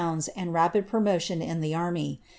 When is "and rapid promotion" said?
0.35-1.43